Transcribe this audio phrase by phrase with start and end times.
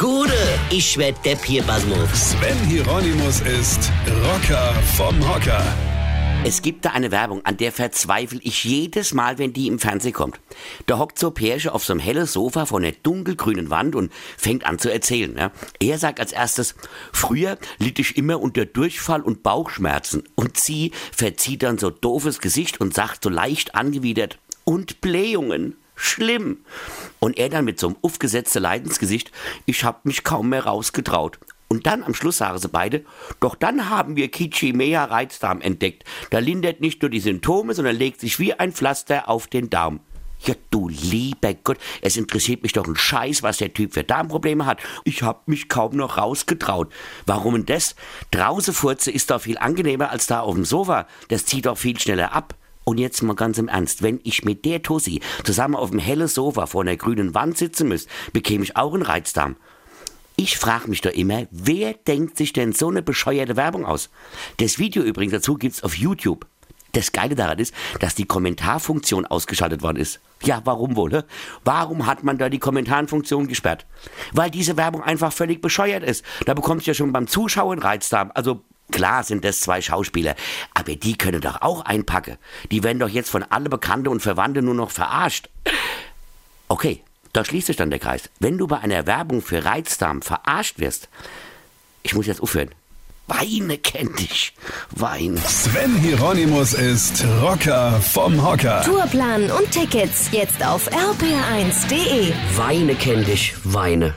[0.00, 0.32] Gude,
[0.70, 2.30] ich werd Depp hier, Basmus.
[2.30, 3.92] Sven Hieronymus ist
[4.24, 5.62] Rocker vom Hocker.
[6.42, 10.14] Es gibt da eine Werbung, an der verzweifle ich jedes Mal, wenn die im Fernsehen
[10.14, 10.40] kommt.
[10.86, 14.64] Da hockt so Pärche auf so einem hellen Sofa vor einer dunkelgrünen Wand und fängt
[14.64, 15.36] an zu erzählen.
[15.36, 15.52] Ja.
[15.80, 16.76] Er sagt als erstes,
[17.12, 20.24] früher litt ich immer unter Durchfall und Bauchschmerzen.
[20.34, 25.76] Und sie verzieht dann so doofes Gesicht und sagt so leicht angewidert, und Blähungen.
[26.00, 26.64] Schlimm.
[27.18, 29.30] Und er dann mit so einem aufgesetzten Leidensgesicht,
[29.66, 31.38] ich hab mich kaum mehr rausgetraut.
[31.68, 33.04] Und dann am Schluss sagen sie beide,
[33.38, 36.04] doch dann haben wir Kichimea Reizdarm entdeckt.
[36.30, 40.00] Da lindert nicht nur die Symptome, sondern legt sich wie ein Pflaster auf den Darm.
[40.42, 44.64] Ja, du lieber Gott, es interessiert mich doch ein Scheiß, was der Typ für Darmprobleme
[44.64, 44.80] hat.
[45.04, 46.90] Ich hab mich kaum noch rausgetraut.
[47.26, 47.94] Warum denn das?
[48.30, 51.06] Draußen furze ist doch viel angenehmer als da auf dem Sofa.
[51.28, 52.54] Das zieht doch viel schneller ab.
[52.90, 56.26] Und jetzt mal ganz im Ernst, wenn ich mit der Tussi zusammen auf dem hellen
[56.26, 59.54] Sofa vor einer grünen Wand sitzen müsste, bekäme ich auch einen Reizdarm.
[60.34, 64.10] Ich frage mich doch immer, wer denkt sich denn so eine bescheuerte Werbung aus?
[64.56, 66.46] Das Video übrigens dazu gibt's auf YouTube.
[66.90, 70.18] Das Geile daran ist, dass die Kommentarfunktion ausgeschaltet worden ist.
[70.42, 71.12] Ja, warum wohl?
[71.12, 71.22] Hä?
[71.64, 73.86] Warum hat man da die Kommentarfunktion gesperrt?
[74.32, 76.24] Weil diese Werbung einfach völlig bescheuert ist.
[76.44, 78.32] Da bekommst du ja schon beim Zuschauen Reizdarm.
[78.34, 80.34] Also Klar sind das zwei Schauspieler,
[80.74, 82.36] aber die können doch auch einpacken.
[82.70, 85.48] Die werden doch jetzt von alle Bekannte und Verwandte nur noch verarscht.
[86.68, 88.30] Okay, da schließt sich dann der Kreis.
[88.38, 91.08] Wenn du bei einer Werbung für Reizdarm verarscht wirst,
[92.02, 92.70] ich muss jetzt aufhören.
[93.26, 94.54] Weine kennt dich.
[94.90, 95.36] Wein.
[95.46, 98.82] Sven Hieronymus ist Rocker vom Hocker.
[98.82, 102.32] Tourplan und Tickets jetzt auf rpr1.de.
[102.56, 104.16] Weine kenn dich, Weine.